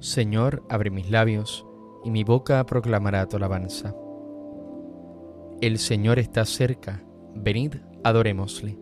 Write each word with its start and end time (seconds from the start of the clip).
Señor, 0.00 0.64
abre 0.70 0.90
mis 0.90 1.10
labios, 1.10 1.66
y 2.04 2.10
mi 2.10 2.24
boca 2.24 2.64
proclamará 2.64 3.26
tu 3.26 3.36
alabanza. 3.36 3.94
El 5.60 5.78
Señor 5.78 6.18
está 6.18 6.46
cerca, 6.46 7.04
venid, 7.34 7.74
adorémosle. 8.02 8.78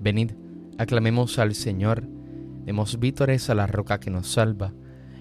Venid, 0.00 0.32
aclamemos 0.78 1.38
al 1.38 1.54
Señor, 1.54 2.08
demos 2.64 2.98
vítores 2.98 3.50
a 3.50 3.54
la 3.54 3.66
roca 3.66 4.00
que 4.00 4.08
nos 4.08 4.32
salva, 4.32 4.72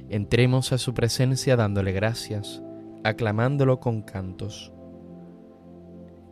entremos 0.07 0.71
a 0.71 0.77
su 0.77 0.93
presencia 0.93 1.57
dándole 1.57 1.91
gracias, 1.91 2.63
aclamándolo 3.04 3.81
con 3.81 4.02
cantos. 4.02 4.71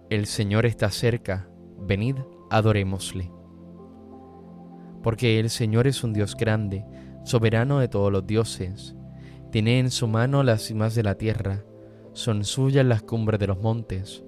El 0.10 0.26
Señor 0.26 0.66
está 0.66 0.90
cerca, 0.90 1.50
venid, 1.78 2.16
adorémosle. 2.50 3.30
Porque 5.04 5.38
el 5.38 5.50
Señor 5.50 5.88
es 5.88 6.02
un 6.06 6.14
Dios 6.14 6.38
grande, 6.38 6.86
soberano 7.24 7.80
de 7.80 7.88
todos 7.88 8.12
los 8.12 8.26
dioses. 8.26 8.96
Tiene 9.52 9.80
en 9.80 9.92
su 9.92 10.08
mano 10.08 10.44
las 10.44 10.64
cimas 10.64 10.96
de 10.96 11.04
la 11.04 11.16
tierra, 11.16 11.64
son 12.14 12.44
suyas 12.44 12.86
las 12.86 13.04
cumbres 13.04 13.40
de 13.40 13.48
los 13.48 13.62
montes. 13.62 14.24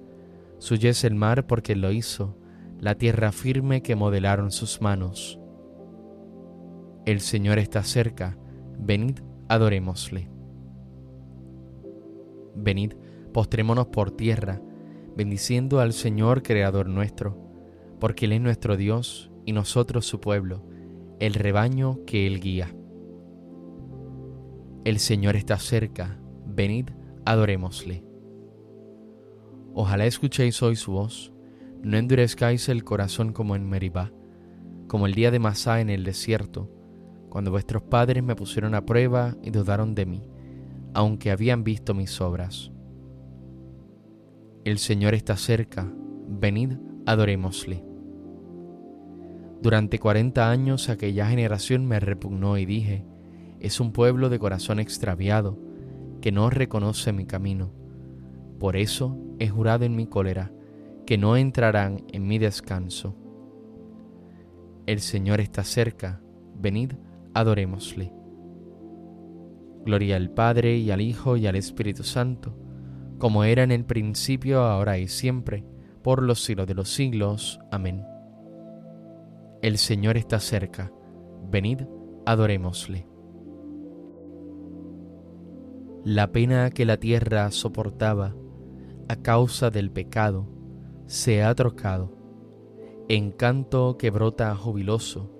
Suya 0.58 0.90
es 0.90 1.04
el 1.04 1.14
mar 1.14 1.46
porque 1.46 1.76
lo 1.76 1.92
hizo, 1.92 2.36
la 2.80 2.94
tierra 2.96 3.32
firme 3.32 3.82
que 3.82 3.96
modelaron 3.96 4.50
sus 4.50 4.80
manos. 4.80 5.38
El 7.04 7.20
Señor 7.20 7.58
está 7.58 7.82
cerca, 7.82 8.38
venid, 8.78 9.20
adorémosle. 9.48 10.30
Venid, 12.54 12.94
postrémonos 13.32 13.88
por 13.88 14.10
tierra, 14.10 14.62
bendiciendo 15.16 15.80
al 15.80 15.92
Señor 15.92 16.42
Creador 16.42 16.88
nuestro, 16.88 17.36
porque 18.00 18.24
Él 18.24 18.32
es 18.32 18.40
nuestro 18.40 18.76
Dios 18.76 19.30
y 19.44 19.52
nosotros 19.52 20.06
su 20.06 20.20
pueblo, 20.20 20.64
el 21.20 21.34
rebaño 21.34 22.04
que 22.06 22.26
Él 22.26 22.40
guía. 22.40 22.74
El 24.84 24.98
Señor 24.98 25.34
está 25.34 25.58
cerca, 25.58 26.18
venid, 26.46 26.90
adorémosle. 27.24 28.04
Ojalá 29.72 30.04
escuchéis 30.04 30.62
hoy 30.62 30.76
su 30.76 30.92
voz, 30.92 31.32
no 31.82 31.96
endurezcáis 31.96 32.68
el 32.68 32.84
corazón 32.84 33.32
como 33.32 33.56
en 33.56 33.66
Meribá, 33.66 34.12
como 34.86 35.06
el 35.06 35.14
día 35.14 35.30
de 35.30 35.38
Masá 35.38 35.80
en 35.80 35.88
el 35.88 36.04
desierto, 36.04 36.70
cuando 37.30 37.50
vuestros 37.50 37.82
padres 37.82 38.22
me 38.22 38.36
pusieron 38.36 38.74
a 38.74 38.84
prueba 38.84 39.34
y 39.42 39.48
dudaron 39.50 39.94
de 39.94 40.04
mí, 40.04 40.28
aunque 40.92 41.30
habían 41.30 41.64
visto 41.64 41.94
mis 41.94 42.20
obras. 42.20 42.70
El 44.64 44.78
Señor 44.78 45.14
está 45.14 45.38
cerca, 45.38 45.90
venid, 46.28 46.74
adorémosle. 47.06 47.82
Durante 49.62 49.98
cuarenta 49.98 50.50
años 50.50 50.90
aquella 50.90 51.26
generación 51.26 51.86
me 51.86 52.00
repugnó 52.00 52.58
y 52.58 52.66
dije, 52.66 53.06
es 53.64 53.80
un 53.80 53.92
pueblo 53.92 54.28
de 54.28 54.38
corazón 54.38 54.78
extraviado, 54.78 55.58
que 56.20 56.32
no 56.32 56.50
reconoce 56.50 57.14
mi 57.14 57.24
camino. 57.24 57.72
Por 58.58 58.76
eso 58.76 59.16
he 59.38 59.48
jurado 59.48 59.86
en 59.86 59.96
mi 59.96 60.06
cólera, 60.06 60.52
que 61.06 61.16
no 61.16 61.38
entrarán 61.38 62.04
en 62.12 62.26
mi 62.26 62.38
descanso. 62.38 63.16
El 64.84 65.00
Señor 65.00 65.40
está 65.40 65.64
cerca, 65.64 66.20
venid, 66.54 66.92
adorémosle. 67.32 68.12
Gloria 69.86 70.16
al 70.16 70.28
Padre 70.28 70.76
y 70.76 70.90
al 70.90 71.00
Hijo 71.00 71.38
y 71.38 71.46
al 71.46 71.56
Espíritu 71.56 72.02
Santo, 72.02 72.54
como 73.16 73.44
era 73.44 73.62
en 73.62 73.72
el 73.72 73.86
principio, 73.86 74.60
ahora 74.60 74.98
y 74.98 75.08
siempre, 75.08 75.64
por 76.02 76.22
los 76.22 76.44
siglos 76.44 76.66
de 76.66 76.74
los 76.74 76.90
siglos. 76.90 77.60
Amén. 77.72 78.04
El 79.62 79.78
Señor 79.78 80.18
está 80.18 80.38
cerca, 80.38 80.92
venid, 81.50 81.80
adorémosle. 82.26 83.13
La 86.04 86.32
pena 86.32 86.68
que 86.68 86.84
la 86.84 86.98
tierra 86.98 87.50
soportaba 87.50 88.36
a 89.08 89.16
causa 89.16 89.70
del 89.70 89.90
pecado 89.90 90.46
se 91.06 91.42
ha 91.42 91.54
trocado 91.54 92.12
en 93.08 93.30
canto 93.30 93.96
que 93.96 94.10
brota 94.10 94.54
jubiloso 94.54 95.30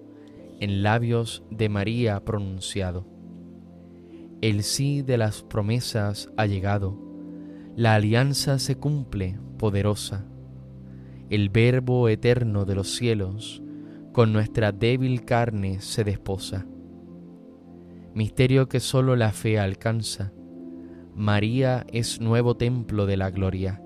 en 0.60 0.82
labios 0.82 1.44
de 1.50 1.68
María 1.68 2.24
pronunciado. 2.24 3.06
El 4.40 4.62
sí 4.62 5.02
de 5.02 5.18
las 5.18 5.42
promesas 5.42 6.30
ha 6.38 6.46
llegado, 6.46 6.98
la 7.76 7.94
alianza 7.94 8.58
se 8.58 8.76
cumple 8.76 9.38
poderosa, 9.58 10.24
el 11.28 11.50
verbo 11.50 12.08
eterno 12.08 12.64
de 12.64 12.74
los 12.74 12.88
cielos 12.88 13.62
con 14.12 14.32
nuestra 14.32 14.72
débil 14.72 15.26
carne 15.26 15.82
se 15.82 16.04
desposa. 16.04 16.66
Misterio 18.14 18.66
que 18.66 18.80
sólo 18.80 19.14
la 19.14 19.32
fe 19.32 19.58
alcanza, 19.58 20.32
María 21.14 21.86
es 21.92 22.20
nuevo 22.20 22.56
templo 22.56 23.06
de 23.06 23.16
la 23.16 23.30
gloria, 23.30 23.80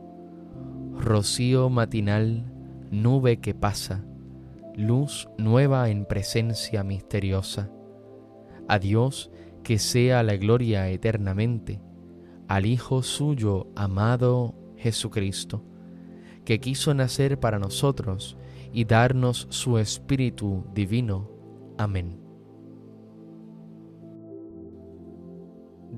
rocío 0.97 1.69
matinal, 1.69 2.51
nube 2.91 3.39
que 3.39 3.55
pasa, 3.55 4.03
luz 4.75 5.29
nueva 5.37 5.91
en 5.91 6.07
presencia 6.07 6.83
misteriosa. 6.85 7.71
A 8.67 8.79
Dios 8.79 9.31
que 9.63 9.79
sea 9.79 10.23
la 10.23 10.37
gloria 10.37 10.89
eternamente, 10.89 11.83
al 12.49 12.65
Hijo 12.65 13.03
suyo 13.03 13.69
amado 13.77 14.55
Jesucristo, 14.79 15.63
que 16.47 16.61
quiso 16.61 16.95
nacer 16.95 17.39
para 17.39 17.59
nosotros 17.59 18.39
y 18.73 18.87
darnos 18.87 19.49
su 19.51 19.77
Espíritu 19.77 20.65
Divino. 20.73 21.31
Amén. 21.77 22.28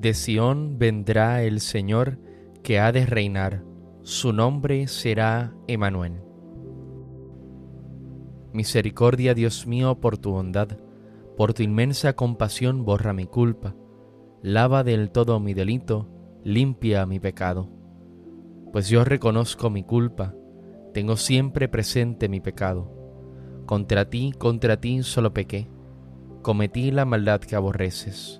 De 0.00 0.14
Sión 0.14 0.78
vendrá 0.78 1.42
el 1.42 1.60
Señor 1.60 2.18
que 2.62 2.78
ha 2.78 2.90
de 2.90 3.04
reinar, 3.04 3.64
su 4.00 4.32
nombre 4.32 4.88
será 4.88 5.52
Emanuel. 5.68 6.22
Misericordia, 8.54 9.34
Dios 9.34 9.66
mío, 9.66 10.00
por 10.00 10.16
tu 10.16 10.30
bondad, 10.30 10.78
por 11.36 11.52
tu 11.52 11.62
inmensa 11.62 12.14
compasión 12.14 12.86
borra 12.86 13.12
mi 13.12 13.26
culpa, 13.26 13.76
lava 14.40 14.84
del 14.84 15.10
todo 15.10 15.38
mi 15.38 15.52
delito, 15.52 16.08
limpia 16.44 17.04
mi 17.04 17.20
pecado. 17.20 17.68
Pues 18.72 18.88
yo 18.88 19.04
reconozco 19.04 19.68
mi 19.68 19.82
culpa, 19.82 20.34
tengo 20.94 21.18
siempre 21.18 21.68
presente 21.68 22.30
mi 22.30 22.40
pecado. 22.40 22.90
Contra 23.66 24.08
ti, 24.08 24.32
contra 24.38 24.80
ti 24.80 25.02
solo 25.02 25.34
pequé, 25.34 25.68
cometí 26.40 26.90
la 26.90 27.04
maldad 27.04 27.40
que 27.40 27.54
aborreces 27.54 28.39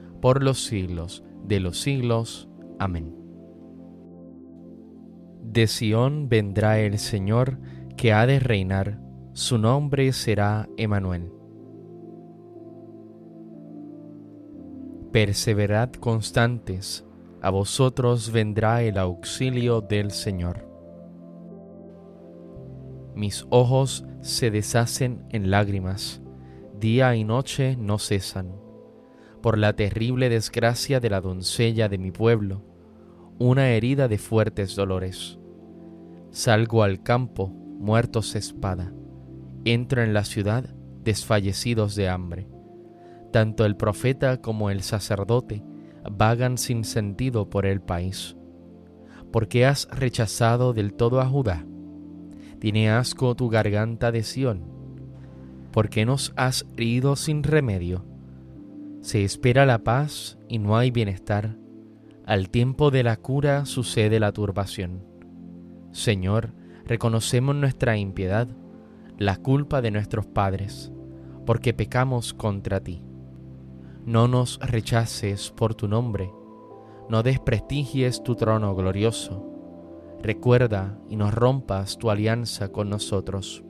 por 0.21 0.43
los 0.43 0.63
siglos 0.63 1.23
de 1.43 1.59
los 1.59 1.81
siglos. 1.81 2.47
Amén. 2.79 3.15
De 5.43 5.67
Sión 5.67 6.29
vendrá 6.29 6.79
el 6.79 6.97
Señor 6.97 7.57
que 7.97 8.13
ha 8.13 8.25
de 8.25 8.39
reinar, 8.39 9.01
su 9.33 9.57
nombre 9.57 10.13
será 10.13 10.69
Emanuel. 10.77 11.31
Perseverad 15.11 15.91
constantes, 15.93 17.05
a 17.41 17.49
vosotros 17.49 18.31
vendrá 18.31 18.81
el 18.81 18.97
auxilio 18.97 19.81
del 19.81 20.11
Señor. 20.11 20.67
Mis 23.13 23.45
ojos 23.49 24.05
se 24.21 24.51
deshacen 24.51 25.25
en 25.29 25.51
lágrimas, 25.51 26.21
día 26.79 27.13
y 27.15 27.25
noche 27.25 27.75
no 27.77 27.99
cesan, 27.99 28.60
por 29.41 29.57
la 29.57 29.73
terrible 29.73 30.29
desgracia 30.29 30.99
de 30.99 31.09
la 31.09 31.21
doncella 31.21 31.89
de 31.89 31.97
mi 31.97 32.11
pueblo, 32.11 32.63
una 33.39 33.69
herida 33.69 34.07
de 34.07 34.17
fuertes 34.17 34.75
dolores. 34.75 35.39
Salgo 36.31 36.83
al 36.83 37.03
campo, 37.03 37.47
muertos 37.47 38.35
espada, 38.35 38.93
entro 39.65 40.03
en 40.03 40.13
la 40.13 40.23
ciudad, 40.23 40.73
desfallecidos 41.03 41.95
de 41.95 42.09
hambre 42.09 42.47
tanto 43.31 43.65
el 43.65 43.75
profeta 43.75 44.41
como 44.41 44.69
el 44.69 44.83
sacerdote 44.83 45.63
vagan 46.11 46.57
sin 46.57 46.83
sentido 46.83 47.49
por 47.49 47.65
el 47.65 47.81
país. 47.81 48.35
porque 49.31 49.65
has 49.65 49.87
rechazado 49.89 50.73
del 50.73 50.93
todo 50.93 51.21
a 51.21 51.25
Judá? 51.25 51.65
Tiene 52.59 52.89
asco 52.89 53.33
tu 53.33 53.47
garganta 53.47 54.11
de 54.11 54.23
Sión. 54.23 54.65
¿Por 55.71 55.89
qué 55.89 56.05
nos 56.05 56.33
has 56.35 56.65
herido 56.73 57.15
sin 57.15 57.41
remedio? 57.41 58.03
Se 59.01 59.23
espera 59.23 59.65
la 59.65 59.83
paz 59.83 60.37
y 60.47 60.59
no 60.59 60.77
hay 60.77 60.91
bienestar. 60.91 61.57
Al 62.25 62.49
tiempo 62.49 62.91
de 62.91 63.03
la 63.03 63.17
cura 63.17 63.65
sucede 63.65 64.19
la 64.19 64.31
turbación. 64.31 65.03
Señor, 65.91 66.53
reconocemos 66.85 67.55
nuestra 67.55 67.97
impiedad, 67.97 68.47
la 69.17 69.35
culpa 69.37 69.81
de 69.81 69.91
nuestros 69.91 70.25
padres, 70.25 70.91
porque 71.45 71.73
pecamos 71.73 72.33
contra 72.33 72.79
ti 72.79 73.03
no 74.05 74.27
nos 74.27 74.59
rechaces 74.59 75.51
por 75.51 75.75
tu 75.75 75.87
nombre, 75.87 76.31
no 77.07 77.21
desprestigies 77.21 78.23
tu 78.23 78.35
trono 78.35 78.73
glorioso. 78.75 79.47
Recuerda 80.23 80.99
y 81.09 81.15
no 81.15 81.29
rompas 81.29 81.97
tu 81.97 82.09
alianza 82.09 82.71
con 82.71 82.89
nosotros. 82.89 83.63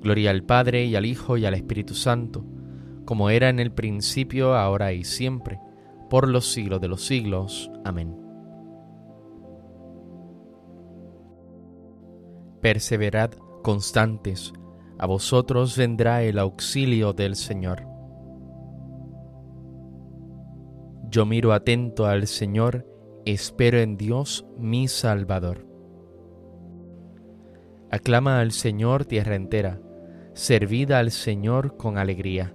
Gloria 0.00 0.30
al 0.30 0.44
Padre 0.44 0.86
y 0.86 0.96
al 0.96 1.06
Hijo 1.06 1.36
y 1.36 1.46
al 1.46 1.54
Espíritu 1.54 1.94
Santo, 1.94 2.44
como 3.08 3.30
era 3.30 3.48
en 3.48 3.58
el 3.58 3.72
principio, 3.72 4.54
ahora 4.54 4.92
y 4.92 5.02
siempre, 5.02 5.58
por 6.10 6.28
los 6.28 6.52
siglos 6.52 6.78
de 6.82 6.88
los 6.88 7.06
siglos. 7.06 7.70
Amén. 7.82 8.14
Perseverad 12.60 13.30
constantes, 13.62 14.52
a 14.98 15.06
vosotros 15.06 15.74
vendrá 15.74 16.22
el 16.22 16.38
auxilio 16.38 17.14
del 17.14 17.34
Señor. 17.34 17.86
Yo 21.08 21.24
miro 21.24 21.54
atento 21.54 22.04
al 22.04 22.26
Señor, 22.26 22.86
espero 23.24 23.78
en 23.78 23.96
Dios 23.96 24.44
mi 24.58 24.86
Salvador. 24.86 25.66
Aclama 27.90 28.40
al 28.40 28.52
Señor 28.52 29.06
tierra 29.06 29.34
entera, 29.34 29.80
servid 30.34 30.90
al 30.90 31.10
Señor 31.10 31.78
con 31.78 31.96
alegría, 31.96 32.54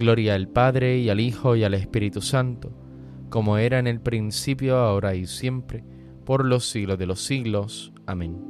Gloria 0.00 0.34
al 0.34 0.48
Padre 0.48 0.96
y 0.96 1.10
al 1.10 1.20
Hijo 1.20 1.56
y 1.56 1.62
al 1.62 1.74
Espíritu 1.74 2.22
Santo, 2.22 2.72
como 3.28 3.58
era 3.58 3.78
en 3.78 3.86
el 3.86 4.00
principio, 4.00 4.78
ahora 4.78 5.14
y 5.14 5.26
siempre, 5.26 5.84
por 6.24 6.46
los 6.46 6.70
siglos 6.70 6.98
de 6.98 7.04
los 7.04 7.20
siglos. 7.20 7.92
Amén. 8.06 8.42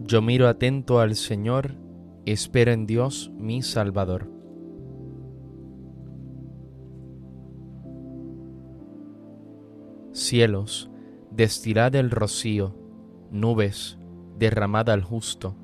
Yo 0.00 0.22
miro 0.22 0.48
atento 0.48 0.98
al 0.98 1.14
Señor, 1.14 1.74
espero 2.24 2.72
en 2.72 2.86
Dios 2.86 3.30
mi 3.36 3.60
Salvador. 3.60 4.30
Cielos, 10.12 10.90
destilad 11.30 11.94
el 11.96 12.10
rocío, 12.10 12.74
nubes, 13.30 13.98
derramad 14.38 14.88
al 14.88 15.02
justo. 15.02 15.54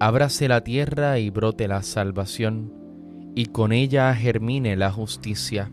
Ábrase 0.00 0.48
la 0.48 0.64
tierra 0.64 1.18
y 1.18 1.30
brote 1.30 1.68
la 1.68 1.82
salvación, 1.82 2.72
y 3.36 3.46
con 3.46 3.70
ella 3.70 4.12
germine 4.14 4.76
la 4.76 4.90
justicia. 4.90 5.70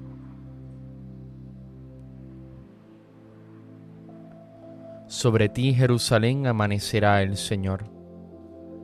Sobre 5.07 5.49
ti, 5.49 5.73
Jerusalén, 5.73 6.45
amanecerá 6.45 7.23
el 7.23 7.37
Señor. 7.37 7.85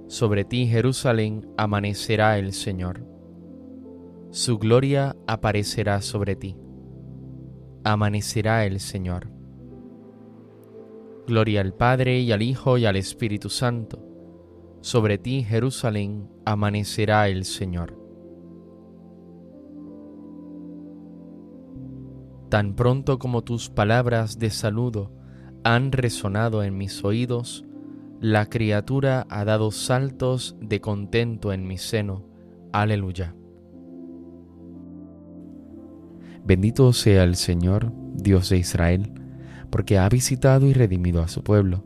Sobre 0.08 0.46
ti, 0.46 0.66
Jerusalén, 0.66 1.48
amanecerá 1.58 2.40
el 2.40 2.54
Señor. 2.54 3.06
Su 4.32 4.58
gloria 4.58 5.16
aparecerá 5.28 6.02
sobre 6.02 6.36
ti 6.36 6.58
amanecerá 7.84 8.66
el 8.66 8.80
Señor. 8.80 9.30
Gloria 11.28 11.62
al 11.62 11.74
Padre 11.74 12.20
y 12.20 12.32
al 12.32 12.42
Hijo 12.42 12.78
y 12.78 12.86
al 12.86 12.96
Espíritu 12.96 13.50
Santo. 13.50 14.13
Sobre 14.84 15.18
ti, 15.18 15.44
Jerusalén, 15.44 16.30
amanecerá 16.44 17.30
el 17.30 17.46
Señor. 17.46 17.98
Tan 22.50 22.76
pronto 22.76 23.18
como 23.18 23.44
tus 23.44 23.70
palabras 23.70 24.40
de 24.40 24.50
saludo 24.50 25.14
han 25.64 25.94
resonado 25.94 26.64
en 26.64 26.78
mis 26.78 27.02
oídos, 27.06 27.64
la 28.20 28.50
criatura 28.50 29.26
ha 29.30 29.46
dado 29.46 29.72
saltos 29.72 30.58
de 30.60 30.82
contento 30.82 31.54
en 31.54 31.66
mi 31.66 31.78
seno. 31.78 32.26
Aleluya. 32.74 33.38
Bendito 36.44 36.92
sea 36.92 37.24
el 37.24 37.38
Señor, 37.38 37.94
Dios 38.16 38.50
de 38.50 38.58
Israel, 38.58 39.14
porque 39.70 39.98
ha 39.98 40.10
visitado 40.10 40.68
y 40.68 40.74
redimido 40.74 41.22
a 41.22 41.30
su 41.30 41.42
pueblo, 41.42 41.86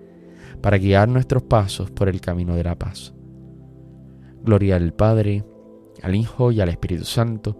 para 0.61 0.77
guiar 0.77 1.09
nuestros 1.09 1.43
pasos 1.43 1.91
por 1.91 2.09
el 2.09 2.21
camino 2.21 2.55
de 2.55 2.63
la 2.63 2.75
paz. 2.75 3.13
Gloria 4.43 4.75
al 4.75 4.93
Padre, 4.93 5.43
al 6.01 6.15
Hijo 6.15 6.51
y 6.51 6.61
al 6.61 6.69
Espíritu 6.69 7.05
Santo, 7.05 7.57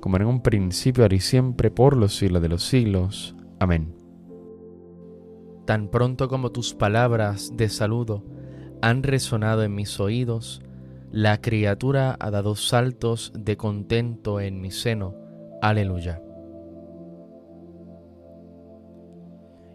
como 0.00 0.16
en 0.16 0.26
un 0.26 0.42
principio, 0.42 1.04
ahora 1.04 1.16
y 1.16 1.20
siempre, 1.20 1.70
por 1.70 1.96
los 1.96 2.16
siglos 2.16 2.42
de 2.42 2.48
los 2.48 2.62
siglos. 2.62 3.34
Amén. 3.58 3.94
Tan 5.64 5.88
pronto 5.88 6.28
como 6.28 6.52
tus 6.52 6.74
palabras 6.74 7.52
de 7.56 7.68
saludo 7.68 8.22
han 8.82 9.02
resonado 9.02 9.62
en 9.62 9.74
mis 9.74 9.98
oídos, 9.98 10.60
la 11.10 11.40
criatura 11.40 12.16
ha 12.18 12.30
dado 12.30 12.54
saltos 12.54 13.32
de 13.34 13.56
contento 13.56 14.40
en 14.40 14.60
mi 14.60 14.70
seno. 14.70 15.14
Aleluya. 15.62 16.20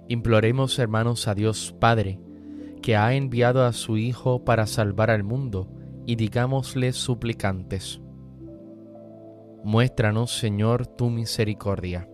Imploremos, 0.09 0.77
hermanos, 0.77 1.27
a 1.27 1.33
Dios 1.33 1.73
Padre, 1.79 2.19
que 2.81 2.95
ha 2.95 3.13
enviado 3.13 3.65
a 3.65 3.73
su 3.73 3.97
Hijo 3.97 4.43
para 4.43 4.65
salvar 4.67 5.11
al 5.11 5.23
mundo, 5.23 5.69
y 6.05 6.15
digámosle 6.15 6.91
suplicantes. 6.91 8.01
Muéstranos, 9.63 10.31
Señor, 10.31 10.87
tu 10.87 11.09
misericordia. 11.09 12.09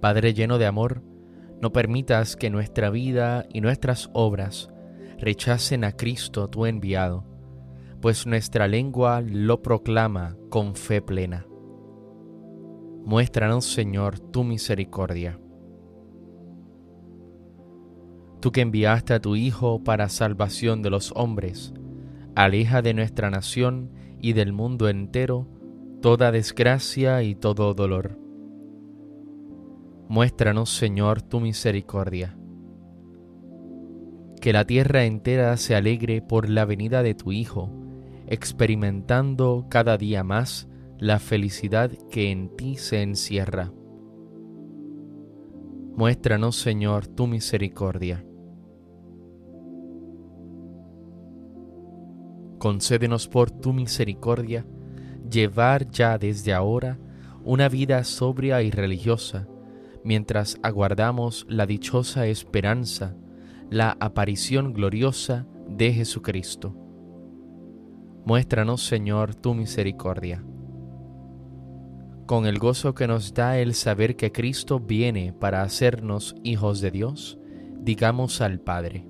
Padre 0.00 0.34
lleno 0.34 0.58
de 0.58 0.66
amor, 0.66 1.02
no 1.60 1.72
permitas 1.72 2.36
que 2.36 2.48
nuestra 2.48 2.90
vida 2.90 3.46
y 3.52 3.60
nuestras 3.60 4.08
obras 4.12 4.70
rechacen 5.18 5.84
a 5.84 5.92
Cristo 5.92 6.48
tu 6.48 6.66
enviado, 6.66 7.24
pues 8.00 8.26
nuestra 8.26 8.68
lengua 8.68 9.20
lo 9.20 9.62
proclama 9.62 10.36
con 10.48 10.74
fe 10.74 11.02
plena. 11.02 11.46
Muéstranos, 13.04 13.64
Señor, 13.64 14.20
tu 14.20 14.44
misericordia. 14.44 15.38
Tú 18.40 18.52
que 18.52 18.62
enviaste 18.62 19.14
a 19.14 19.20
tu 19.20 19.36
Hijo 19.36 19.84
para 19.84 20.08
salvación 20.08 20.82
de 20.82 20.90
los 20.90 21.12
hombres, 21.14 21.74
aleja 22.34 22.82
de 22.82 22.94
nuestra 22.94 23.30
nación 23.30 23.90
y 24.20 24.32
del 24.32 24.52
mundo 24.52 24.88
entero 24.88 25.46
toda 26.00 26.32
desgracia 26.32 27.22
y 27.22 27.34
todo 27.34 27.74
dolor. 27.74 28.18
Muéstranos, 30.08 30.70
Señor, 30.70 31.22
tu 31.22 31.40
misericordia. 31.40 32.36
Que 34.40 34.52
la 34.52 34.64
tierra 34.64 35.04
entera 35.04 35.56
se 35.58 35.74
alegre 35.76 36.22
por 36.22 36.48
la 36.48 36.64
venida 36.64 37.02
de 37.02 37.14
tu 37.14 37.32
Hijo, 37.32 37.70
experimentando 38.26 39.66
cada 39.68 39.98
día 39.98 40.24
más 40.24 40.68
la 40.98 41.18
felicidad 41.18 41.90
que 42.10 42.30
en 42.30 42.56
ti 42.56 42.76
se 42.76 43.02
encierra. 43.02 43.72
Muéstranos, 45.94 46.56
Señor, 46.56 47.06
tu 47.06 47.26
misericordia. 47.26 48.24
Concédenos 52.60 53.26
por 53.26 53.50
tu 53.50 53.72
misericordia 53.72 54.66
llevar 55.30 55.90
ya 55.90 56.18
desde 56.18 56.52
ahora 56.52 56.98
una 57.42 57.70
vida 57.70 58.04
sobria 58.04 58.60
y 58.60 58.70
religiosa, 58.70 59.48
mientras 60.04 60.58
aguardamos 60.62 61.46
la 61.48 61.64
dichosa 61.64 62.26
esperanza, 62.26 63.16
la 63.70 63.96
aparición 63.98 64.74
gloriosa 64.74 65.46
de 65.68 65.94
Jesucristo. 65.94 66.76
Muéstranos, 68.26 68.84
Señor, 68.84 69.34
tu 69.34 69.54
misericordia. 69.54 70.44
Con 72.26 72.44
el 72.44 72.58
gozo 72.58 72.94
que 72.94 73.06
nos 73.06 73.32
da 73.32 73.58
el 73.58 73.72
saber 73.72 74.16
que 74.16 74.32
Cristo 74.32 74.80
viene 74.80 75.32
para 75.32 75.62
hacernos 75.62 76.36
hijos 76.42 76.82
de 76.82 76.90
Dios, 76.90 77.38
digamos 77.80 78.42
al 78.42 78.60
Padre, 78.60 79.09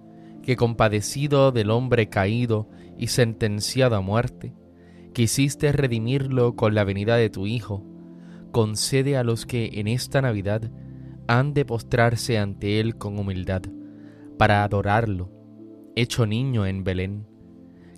que 0.41 0.55
compadecido 0.55 1.51
del 1.51 1.69
hombre 1.69 2.09
caído 2.09 2.69
y 2.97 3.07
sentenciado 3.07 3.95
a 3.95 4.01
muerte, 4.01 4.53
quisiste 5.13 5.71
redimirlo 5.71 6.55
con 6.55 6.75
la 6.75 6.83
venida 6.83 7.15
de 7.15 7.29
tu 7.29 7.47
Hijo, 7.47 7.85
concede 8.51 9.17
a 9.17 9.23
los 9.23 9.45
que 9.45 9.71
en 9.73 9.87
esta 9.87 10.21
Navidad 10.21 10.71
han 11.27 11.53
de 11.53 11.65
postrarse 11.65 12.37
ante 12.37 12.79
Él 12.79 12.97
con 12.97 13.17
humildad, 13.19 13.61
para 14.37 14.63
adorarlo, 14.63 15.31
hecho 15.95 16.25
niño 16.25 16.65
en 16.65 16.83
Belén, 16.83 17.27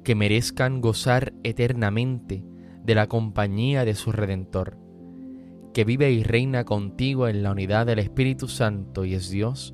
que 0.04 0.16
merezcan 0.16 0.82
gozar 0.82 1.34
eternamente 1.44 2.44
de 2.84 2.96
la 2.96 3.08
compañía 3.08 3.86
de 3.86 3.96
su 3.96 4.12
Redentor, 4.12 4.78
que 5.74 5.86
vive 5.86 6.12
y 6.12 6.24
reina 6.24 6.66
contigo 6.66 7.28
en 7.28 7.42
la 7.42 7.52
unidad 7.52 7.86
del 7.86 8.00
Espíritu 8.00 8.48
Santo 8.48 9.06
y 9.06 9.16
es 9.16 9.30
Dios 9.30 9.74